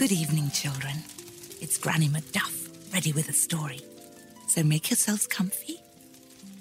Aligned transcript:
Good 0.00 0.12
evening, 0.12 0.50
children. 0.52 0.94
It's 1.60 1.76
Granny 1.76 2.08
Macduff, 2.08 2.70
ready 2.90 3.12
with 3.12 3.28
a 3.28 3.34
story. 3.34 3.82
So 4.46 4.62
make 4.62 4.88
yourselves 4.88 5.26
comfy, 5.26 5.76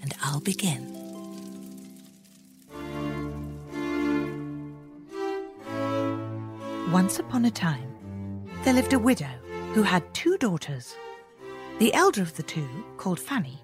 and 0.02 0.14
I'll 0.22 0.42
begin. 0.42 0.84
Once 6.92 7.18
upon 7.18 7.46
a 7.46 7.50
time, 7.50 7.96
there 8.66 8.74
lived 8.74 8.92
a 8.92 9.00
widow 9.00 9.32
who 9.74 9.84
had 9.84 10.14
two 10.14 10.38
daughters. 10.38 10.94
The 11.78 11.94
elder 11.94 12.22
of 12.22 12.36
the 12.36 12.44
two, 12.44 12.68
called 12.98 13.22
Fanny, 13.22 13.62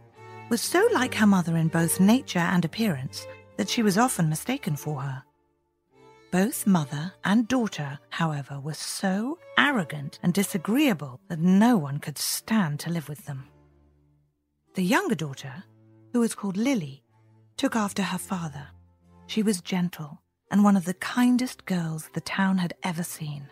was 0.47 0.61
so 0.61 0.87
like 0.93 1.15
her 1.15 1.27
mother 1.27 1.57
in 1.57 1.67
both 1.67 1.99
nature 1.99 2.39
and 2.39 2.63
appearance 2.63 3.27
that 3.57 3.67
she 3.67 3.83
was 3.83 3.97
often 3.97 4.29
mistaken 4.29 4.77
for 4.77 5.01
her. 5.01 5.23
Both 6.31 6.67
mother 6.67 7.13
and 7.23 7.47
daughter, 7.47 7.99
however, 8.09 8.59
were 8.59 8.73
so 8.73 9.39
arrogant 9.57 10.19
and 10.21 10.33
disagreeable 10.33 11.19
that 11.29 11.39
no 11.39 11.77
one 11.77 11.99
could 11.99 12.17
stand 12.17 12.79
to 12.81 12.89
live 12.89 13.07
with 13.07 13.25
them. 13.25 13.47
The 14.73 14.83
younger 14.83 15.15
daughter, 15.15 15.63
who 16.11 16.19
was 16.19 16.35
called 16.35 16.57
Lily, 16.57 17.03
took 17.57 17.75
after 17.75 18.03
her 18.03 18.17
father. 18.17 18.67
She 19.27 19.43
was 19.43 19.61
gentle 19.61 20.21
and 20.51 20.63
one 20.63 20.77
of 20.77 20.85
the 20.85 20.93
kindest 20.95 21.65
girls 21.65 22.09
the 22.13 22.21
town 22.21 22.57
had 22.57 22.73
ever 22.83 23.03
seen. 23.03 23.47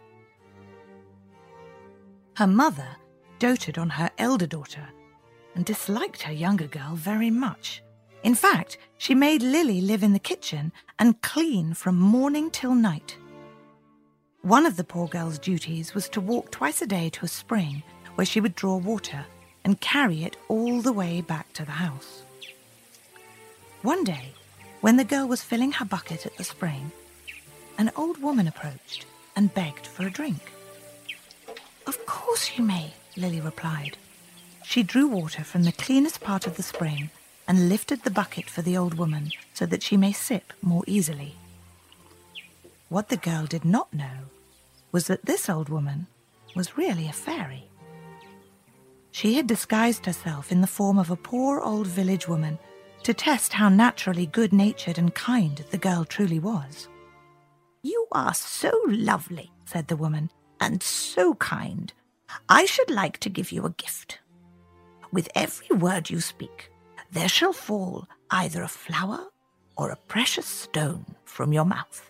Her 2.36 2.48
mother 2.48 2.88
doted 3.40 3.78
on 3.78 3.90
her 3.92 4.10
elder 4.18 4.48
daughter 4.48 4.88
and 5.56 5.66
disliked 5.66 6.22
her 6.24 6.34
younger 6.34 6.68
girl 6.68 6.96
very 6.96 7.30
much. 7.30 7.84
In 8.24 8.36
fact, 8.36 8.78
she 8.98 9.14
made 9.14 9.42
Lily 9.42 9.82
live 9.82 10.02
in 10.02 10.14
the 10.14 10.20
kitchen 10.20 10.72
and 10.98 11.22
clean 11.22 11.74
from 11.74 12.00
morning 12.00 12.50
till 12.50 12.74
night. 12.74 13.18
One 14.42 14.66
of 14.66 14.78
the 14.78 14.84
poor 14.86 15.08
girl's 15.08 15.38
duties 15.38 15.94
was 15.94 16.08
to 16.10 16.22
walk 16.22 16.50
twice 16.50 16.82
a 16.82 16.88
day 16.88 17.10
to 17.10 17.26
a 17.26 17.28
spring 17.28 17.84
where 18.16 18.26
she 18.26 18.40
would 18.40 18.56
draw 18.56 18.78
water 18.78 19.26
and 19.66 19.82
carry 19.82 20.24
it 20.24 20.38
all 20.48 20.82
the 20.82 20.94
way 20.94 21.20
back 21.22 21.52
to 21.54 21.66
the 21.66 21.72
house. 21.72 22.24
One 23.82 24.06
day, 24.06 24.34
when 24.80 24.96
the 24.96 25.04
girl 25.04 25.28
was 25.28 25.44
filling 25.44 25.74
her 25.74 25.86
bucket 25.86 26.26
at 26.26 26.38
the 26.38 26.44
spring, 26.46 26.92
an 27.78 27.92
old 27.98 28.22
woman 28.22 28.48
approached 28.48 29.06
and 29.36 29.54
begged 29.54 29.86
for 29.86 30.06
a 30.06 30.12
drink. 30.12 30.52
Of 31.88 32.06
course 32.06 32.58
you 32.58 32.64
may, 32.64 32.94
Lily 33.18 33.42
replied. 33.42 33.98
She 34.64 34.84
drew 34.84 35.08
water 35.08 35.44
from 35.44 35.64
the 35.64 35.72
cleanest 35.74 36.22
part 36.22 36.48
of 36.48 36.56
the 36.56 36.64
spring 36.64 37.10
and 37.48 37.70
lifted 37.70 38.04
the 38.04 38.12
bucket 38.12 38.50
for 38.50 38.62
the 38.62 38.78
old 38.78 38.96
woman 38.96 39.32
so 39.54 39.66
that 39.66 39.84
she 39.84 39.98
may 39.98 40.12
sip 40.12 40.54
more 40.62 40.84
easily. 40.88 41.36
What 42.90 43.10
the 43.10 43.18
girl 43.18 43.46
did 43.46 43.66
not 43.66 43.94
know 43.94 44.30
was 44.92 45.08
that 45.08 45.26
this 45.26 45.50
old 45.50 45.70
woman 45.70 46.08
was 46.56 46.78
really 46.78 47.08
a 47.08 47.14
fairy. 47.14 47.64
She 49.12 49.36
had 49.36 49.48
disguised 49.48 50.06
herself 50.06 50.52
in 50.52 50.62
the 50.62 50.68
form 50.68 50.98
of 50.98 51.12
a 51.12 51.16
poor 51.16 51.60
old 51.60 51.88
village 51.88 52.28
woman 52.28 52.58
to 53.04 53.14
test 53.14 53.54
how 53.54 53.70
naturally 53.70 54.26
good 54.26 54.54
natured 54.54 54.98
and 54.98 55.14
kind 55.14 55.64
the 55.72 55.78
girl 55.78 56.06
truly 56.06 56.40
was. 56.40 56.88
You 57.82 58.08
are 58.12 58.34
so 58.34 58.72
lovely, 58.88 59.52
said 59.66 59.88
the 59.88 59.98
woman, 59.98 60.32
and 60.60 60.82
so 60.82 61.36
kind. 61.36 61.92
I 62.48 62.66
should 62.66 62.90
like 62.90 63.18
to 63.20 63.30
give 63.30 63.52
you 63.52 63.66
a 63.66 63.72
gift. 63.72 64.20
With 65.12 65.30
every 65.36 65.76
word 65.76 66.10
you 66.10 66.22
speak, 66.22 66.72
there 67.14 67.30
shall 67.30 67.54
fall 67.54 68.08
either 68.32 68.64
a 68.64 68.68
flower 68.68 69.28
or 69.78 69.92
a 69.92 69.96
precious 70.08 70.46
stone 70.46 71.06
from 71.26 71.54
your 71.54 71.66
mouth. 71.66 72.10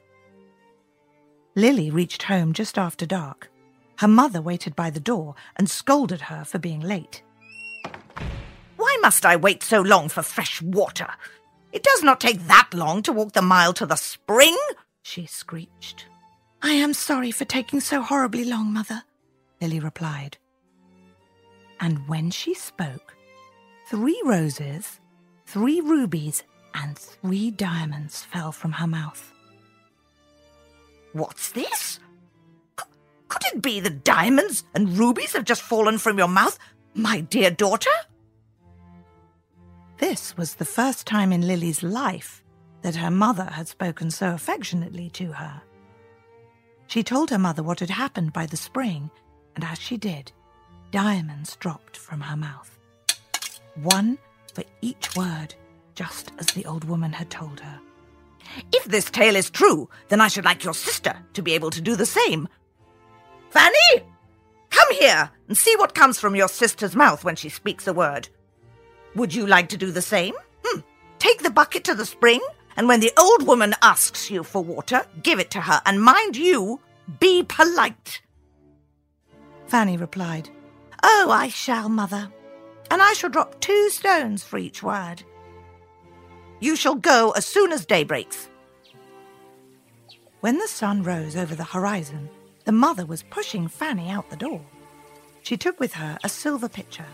Lily 1.55 1.91
reached 1.91 2.23
home 2.23 2.53
just 2.53 2.77
after 2.77 3.05
dark. 3.05 3.49
Her 3.97 4.07
mother 4.07 4.41
waited 4.41 4.75
by 4.75 4.89
the 4.89 4.99
door 4.99 5.35
and 5.55 5.69
scolded 5.69 6.21
her 6.21 6.43
for 6.43 6.57
being 6.57 6.79
late. 6.79 7.21
Why 8.77 8.97
must 9.01 9.25
I 9.25 9.35
wait 9.35 9.61
so 9.61 9.81
long 9.81 10.09
for 10.09 10.23
fresh 10.23 10.61
water? 10.61 11.07
It 11.71 11.83
does 11.83 12.03
not 12.03 12.19
take 12.19 12.47
that 12.47 12.69
long 12.73 13.01
to 13.03 13.13
walk 13.13 13.33
the 13.33 13.41
mile 13.41 13.73
to 13.73 13.85
the 13.85 13.95
spring, 13.95 14.57
she 15.03 15.25
screeched. 15.25 16.07
I 16.61 16.71
am 16.71 16.93
sorry 16.93 17.31
for 17.31 17.45
taking 17.45 17.81
so 17.81 18.01
horribly 18.01 18.45
long, 18.45 18.73
Mother, 18.73 19.03
Lily 19.61 19.79
replied. 19.79 20.37
And 21.79 22.07
when 22.07 22.31
she 22.31 22.53
spoke, 22.53 23.15
three 23.93 24.19
roses, 24.25 24.99
three 25.45 25.79
rubies, 25.79 26.41
and 26.73 26.97
three 26.97 27.51
diamonds 27.51 28.23
fell 28.23 28.51
from 28.51 28.71
her 28.71 28.87
mouth. 28.87 29.31
What's 31.11 31.51
this? 31.51 31.99
C- 32.79 32.85
could 33.27 33.43
it 33.53 33.61
be 33.61 33.79
the 33.79 33.91
diamonds 33.91 34.63
and 34.73 34.97
rubies 34.97 35.33
have 35.33 35.43
just 35.43 35.61
fallen 35.61 35.99
from 35.99 36.17
your 36.17 36.27
mouth, 36.27 36.57
my 36.95 37.21
dear 37.21 37.51
daughter? 37.51 37.91
This 39.99 40.35
was 40.35 40.55
the 40.55 40.65
first 40.65 41.05
time 41.05 41.31
in 41.31 41.45
Lily's 41.45 41.83
life 41.83 42.43
that 42.81 42.95
her 42.95 43.11
mother 43.11 43.45
had 43.45 43.67
spoken 43.67 44.09
so 44.09 44.33
affectionately 44.33 45.11
to 45.11 45.33
her. 45.33 45.61
She 46.87 47.03
told 47.03 47.29
her 47.29 47.37
mother 47.37 47.61
what 47.61 47.79
had 47.79 47.91
happened 47.91 48.33
by 48.33 48.47
the 48.47 48.57
spring, 48.57 49.11
and 49.55 49.63
as 49.63 49.77
she 49.77 49.97
did, 49.97 50.31
diamonds 50.89 51.55
dropped 51.57 51.95
from 51.95 52.21
her 52.21 52.35
mouth. 52.35 52.79
One 53.75 54.17
for 54.53 54.63
each 54.81 55.15
word, 55.15 55.55
just 55.95 56.31
as 56.37 56.47
the 56.47 56.65
old 56.65 56.83
woman 56.83 57.13
had 57.13 57.29
told 57.29 57.59
her. 57.59 57.79
If 58.71 58.85
this 58.85 59.09
tale 59.09 59.35
is 59.35 59.49
true, 59.49 59.89
then 60.09 60.21
I 60.21 60.27
should 60.27 60.45
like 60.45 60.63
your 60.63 60.73
sister 60.73 61.15
to 61.33 61.41
be 61.41 61.53
able 61.53 61.71
to 61.71 61.81
do 61.81 61.95
the 61.95 62.05
same. 62.05 62.47
Fanny! 63.49 64.03
Come 64.69 64.93
here 64.93 65.29
and 65.47 65.57
see 65.57 65.75
what 65.75 65.95
comes 65.95 66.19
from 66.19 66.35
your 66.35 66.47
sister's 66.47 66.95
mouth 66.95 67.23
when 67.23 67.35
she 67.35 67.49
speaks 67.49 67.87
a 67.87 67.93
word. 67.93 68.29
Would 69.15 69.33
you 69.33 69.45
like 69.45 69.69
to 69.69 69.77
do 69.77 69.91
the 69.91 70.01
same? 70.01 70.33
Hmm. 70.63 70.81
Take 71.19 71.43
the 71.43 71.51
bucket 71.51 71.83
to 71.85 71.95
the 71.95 72.05
spring, 72.05 72.41
and 72.75 72.87
when 72.87 72.99
the 72.99 73.13
old 73.17 73.45
woman 73.45 73.75
asks 73.81 74.31
you 74.31 74.43
for 74.43 74.63
water, 74.63 75.05
give 75.21 75.39
it 75.39 75.51
to 75.51 75.61
her, 75.61 75.81
and 75.85 76.01
mind 76.01 76.35
you, 76.35 76.79
be 77.19 77.43
polite. 77.43 78.21
Fanny 79.67 79.97
replied, 79.97 80.49
Oh, 81.03 81.29
I 81.31 81.49
shall, 81.49 81.89
mother, 81.89 82.31
and 82.93 83.01
I 83.01 83.13
shall 83.13 83.31
drop 83.31 83.59
two 83.59 83.89
stones 83.89 84.43
for 84.43 84.59
each 84.59 84.83
word. 84.83 85.23
You 86.59 86.75
shall 86.75 86.93
go 86.93 87.31
as 87.31 87.43
soon 87.43 87.71
as 87.71 87.87
day 87.87 88.03
breaks. 88.03 88.49
When 90.41 90.59
the 90.59 90.67
sun 90.67 91.01
rose 91.01 91.35
over 91.35 91.55
the 91.55 91.63
horizon, 91.63 92.29
the 92.65 92.71
mother 92.71 93.03
was 93.03 93.23
pushing 93.23 93.67
Fanny 93.67 94.11
out 94.11 94.29
the 94.29 94.35
door. 94.35 94.61
She 95.41 95.57
took 95.57 95.79
with 95.79 95.93
her 95.93 96.19
a 96.23 96.29
silver 96.29 96.69
pitcher, 96.69 97.07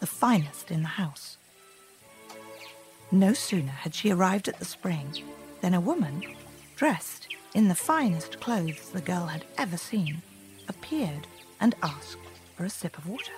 the 0.00 0.06
finest 0.06 0.70
in 0.70 0.80
the 0.80 0.88
house. 0.88 1.36
No 3.12 3.34
sooner 3.34 3.72
had 3.72 3.94
she 3.94 4.10
arrived 4.10 4.48
at 4.48 4.58
the 4.58 4.64
spring 4.64 5.22
than 5.60 5.74
a 5.74 5.82
woman, 5.82 6.22
dressed 6.76 7.28
in 7.52 7.68
the 7.68 7.74
finest 7.74 8.40
clothes 8.40 8.88
the 8.88 9.02
girl 9.02 9.26
had 9.26 9.44
ever 9.58 9.76
seen, 9.76 10.22
appeared 10.66 11.26
and 11.60 11.74
asked 11.82 12.16
for 12.56 12.64
a 12.64 12.70
sip 12.70 12.96
of 12.96 13.06
water. 13.06 13.32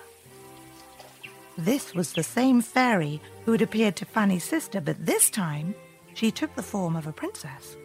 This 1.59 1.93
was 1.93 2.13
the 2.13 2.23
same 2.23 2.61
fairy 2.61 3.21
who 3.43 3.51
had 3.51 3.61
appeared 3.61 3.97
to 3.97 4.05
Fanny's 4.05 4.45
sister, 4.45 4.79
but 4.79 5.05
this 5.05 5.29
time 5.29 5.75
she 6.13 6.31
took 6.31 6.55
the 6.55 6.63
form 6.63 6.95
of 6.95 7.05
a 7.05 7.11
princess. 7.11 7.75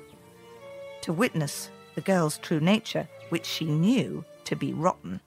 To 1.02 1.12
witness 1.12 1.70
the 1.96 2.00
girl's 2.00 2.38
true 2.38 2.60
nature, 2.60 3.08
which 3.30 3.44
she 3.44 3.64
knew 3.64 4.24
to 4.44 4.54
be 4.54 4.72
rotten. 4.72 5.20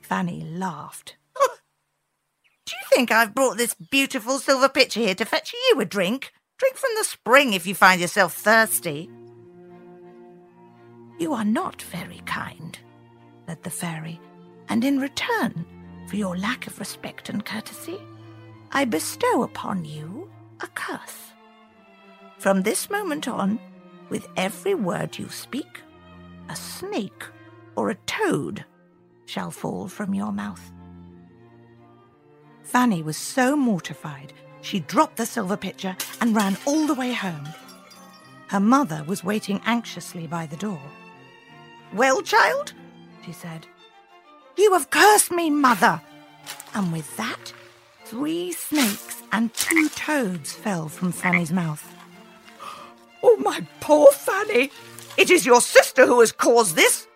Fanny 0.00 0.42
laughed 0.42 1.16
do 2.64 2.72
you 2.74 2.86
think 2.88 3.12
I've 3.12 3.34
brought 3.34 3.58
this 3.58 3.74
beautiful 3.74 4.38
silver 4.38 4.70
pitcher 4.70 5.00
here 5.00 5.14
to 5.16 5.26
fetch 5.26 5.52
you 5.52 5.78
a 5.82 5.84
drink? 5.84 6.32
Drink 6.56 6.76
from 6.76 6.92
the 6.96 7.04
spring 7.04 7.52
if 7.52 7.66
you 7.66 7.74
find 7.74 8.00
yourself 8.00 8.32
thirsty. 8.32 9.10
You 11.18 11.34
are 11.34 11.44
not 11.44 11.82
very 11.82 12.22
kind, 12.24 12.78
said 13.46 13.62
the 13.64 13.70
fairy, 13.70 14.18
and 14.70 14.82
in 14.82 14.98
return 14.98 15.66
for 16.06 16.16
your 16.16 16.36
lack 16.36 16.66
of 16.66 16.78
respect 16.78 17.28
and 17.28 17.44
courtesy, 17.44 18.00
I 18.72 18.84
bestow 18.84 19.42
upon 19.42 19.84
you 19.84 20.30
a 20.60 20.66
curse. 20.68 21.32
From 22.38 22.62
this 22.62 22.90
moment 22.90 23.28
on, 23.28 23.58
with 24.08 24.26
every 24.36 24.74
word 24.74 25.18
you 25.18 25.28
speak, 25.28 25.80
a 26.48 26.56
snake 26.56 27.24
or 27.76 27.90
a 27.90 27.94
toad 28.06 28.64
shall 29.26 29.50
fall 29.50 29.88
from 29.88 30.14
your 30.14 30.32
mouth. 30.32 30.72
Fanny 32.62 33.02
was 33.02 33.16
so 33.16 33.56
mortified, 33.56 34.32
she 34.60 34.80
dropped 34.80 35.16
the 35.16 35.26
silver 35.26 35.56
pitcher 35.56 35.96
and 36.20 36.34
ran 36.34 36.56
all 36.66 36.86
the 36.86 36.94
way 36.94 37.12
home. 37.12 37.48
Her 38.48 38.60
mother 38.60 39.04
was 39.06 39.24
waiting 39.24 39.60
anxiously 39.64 40.26
by 40.26 40.46
the 40.46 40.56
door. 40.56 40.82
Well, 41.92 42.22
child, 42.22 42.72
she 43.24 43.32
said, 43.32 43.66
you 44.56 44.72
have 44.72 44.90
cursed 44.90 45.30
me, 45.30 45.50
mother. 45.50 46.00
And 46.74 46.92
with 46.92 47.16
that, 47.16 47.52
three 48.04 48.52
snakes 48.52 49.22
and 49.32 49.52
two 49.54 49.88
toads 49.90 50.52
fell 50.52 50.88
from 50.88 51.12
Fanny's 51.12 51.52
mouth. 51.52 51.88
Oh, 53.22 53.36
my 53.36 53.66
poor 53.80 54.10
Fanny! 54.12 54.70
It 55.16 55.30
is 55.30 55.46
your 55.46 55.60
sister 55.60 56.06
who 56.06 56.20
has 56.20 56.32
caused 56.32 56.74
this. 56.74 57.06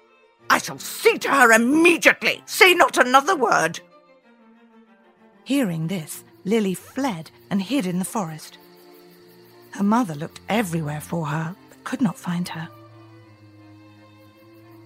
I 0.48 0.58
shall 0.58 0.78
see 0.78 1.18
to 1.18 1.30
her 1.30 1.52
immediately. 1.52 2.42
Say 2.46 2.74
not 2.74 2.98
another 2.98 3.34
word. 3.34 3.80
Hearing 5.44 5.88
this, 5.88 6.24
Lily 6.44 6.74
fled 6.74 7.30
and 7.50 7.62
hid 7.62 7.86
in 7.86 7.98
the 7.98 8.04
forest. 8.04 8.58
Her 9.72 9.82
mother 9.84 10.14
looked 10.14 10.40
everywhere 10.48 11.00
for 11.00 11.26
her, 11.26 11.56
but 11.68 11.84
could 11.84 12.00
not 12.00 12.18
find 12.18 12.48
her. 12.48 12.68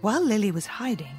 While 0.01 0.25
Lily 0.25 0.51
was 0.51 0.67
hiding, 0.67 1.15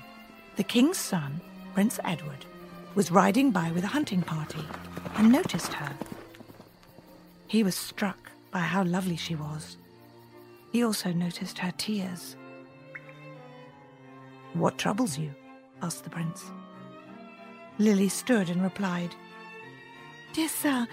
the 0.62 0.68
king's 0.68 1.00
son, 1.00 1.42
Prince 1.74 2.00
Edward, 2.04 2.46
was 2.94 3.10
riding 3.10 3.50
by 3.50 3.72
with 3.72 3.84
a 3.84 3.88
hunting 3.98 4.22
party 4.22 4.64
and 5.16 5.32
noticed 5.32 5.74
her. 5.74 5.92
He 7.48 7.64
was 7.64 7.74
struck 7.74 8.32
by 8.52 8.60
how 8.60 8.84
lovely 8.84 9.16
she 9.16 9.34
was. 9.34 9.78
He 10.72 10.84
also 10.84 11.12
noticed 11.12 11.58
her 11.58 11.74
tears. 11.80 12.36
What 14.54 14.78
troubles 14.78 15.18
you? 15.18 15.34
asked 15.82 16.04
the 16.04 16.12
prince. 16.12 16.44
Lily 17.80 18.08
stood 18.08 18.48
and 18.48 18.62
replied, 18.62 19.16
Dear 20.34 20.48
sir, 20.48 20.88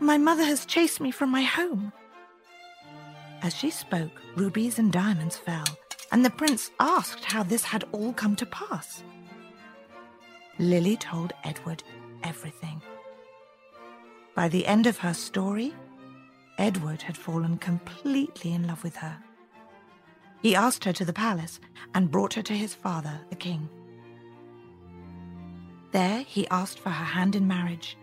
my 0.00 0.18
mother 0.18 0.42
has 0.42 0.66
chased 0.66 1.00
me 1.00 1.12
from 1.12 1.30
my 1.30 1.42
home. 1.42 1.92
As 3.40 3.54
she 3.54 3.70
spoke, 3.70 4.20
rubies 4.34 4.80
and 4.80 4.90
diamonds 4.90 5.36
fell, 5.36 5.78
and 6.12 6.24
the 6.24 6.30
prince 6.30 6.70
asked 6.78 7.24
how 7.24 7.42
this 7.42 7.64
had 7.64 7.84
all 7.90 8.12
come 8.12 8.36
to 8.36 8.46
pass. 8.46 9.02
Lily 10.58 10.96
told 10.96 11.32
Edward 11.42 11.82
everything. 12.22 12.82
By 14.34 14.48
the 14.48 14.66
end 14.66 14.86
of 14.86 14.98
her 14.98 15.14
story, 15.14 15.74
Edward 16.58 17.02
had 17.02 17.16
fallen 17.16 17.56
completely 17.56 18.52
in 18.52 18.66
love 18.66 18.84
with 18.84 18.96
her. 18.96 19.16
He 20.42 20.54
asked 20.54 20.84
her 20.84 20.92
to 20.92 21.04
the 21.04 21.12
palace 21.12 21.58
and 21.94 22.10
brought 22.10 22.34
her 22.34 22.42
to 22.42 22.52
his 22.52 22.74
father, 22.74 23.18
the 23.30 23.36
king. 23.36 23.68
There 25.92 26.20
he 26.20 26.46
asked 26.48 26.78
for 26.78 26.90
her 26.90 27.04
hand 27.04 27.34
in 27.34 27.46
marriage, 27.46 27.96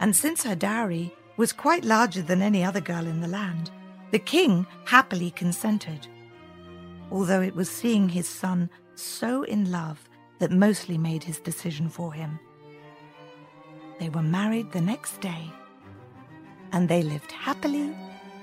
and 0.00 0.16
since 0.16 0.42
her 0.42 0.54
dowry 0.54 1.14
was 1.36 1.52
quite 1.52 1.84
larger 1.84 2.22
than 2.22 2.40
any 2.40 2.64
other 2.64 2.80
girl 2.80 3.06
in 3.06 3.20
the 3.20 3.28
land, 3.28 3.70
the 4.10 4.18
king 4.18 4.66
happily 4.84 5.30
consented, 5.30 6.06
although 7.12 7.42
it 7.42 7.54
was 7.54 7.68
seeing 7.68 8.08
his 8.08 8.26
son 8.26 8.70
so 8.94 9.42
in 9.42 9.70
love 9.70 10.08
that 10.38 10.50
mostly 10.50 10.96
made 10.96 11.22
his 11.22 11.38
decision 11.38 11.88
for 11.88 12.12
him. 12.12 12.40
They 14.00 14.08
were 14.08 14.22
married 14.22 14.72
the 14.72 14.80
next 14.80 15.20
day, 15.20 15.52
and 16.72 16.88
they 16.88 17.02
lived 17.02 17.30
happily 17.30 17.94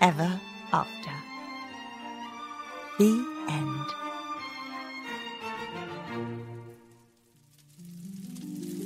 ever 0.02 0.40
after. 0.72 1.12
The 3.00 3.26
end. 3.50 3.86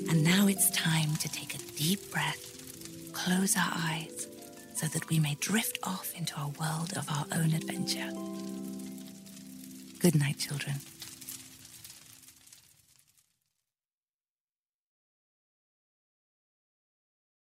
And 0.09 0.23
now 0.23 0.47
it's 0.47 0.71
time 0.71 1.15
to 1.17 1.29
take 1.29 1.55
a 1.55 1.57
deep 1.77 2.09
breath, 2.11 3.11
close 3.11 3.57
our 3.57 3.73
eyes, 3.75 4.27
so 4.75 4.87
that 4.87 5.09
we 5.09 5.19
may 5.19 5.35
drift 5.41 5.77
off 5.83 6.13
into 6.17 6.35
a 6.39 6.53
world 6.59 6.93
of 6.95 7.09
our 7.09 7.25
own 7.37 7.53
adventure. 7.53 8.11
Good 10.03 10.19
night, 10.19 10.37
children. 10.37 10.92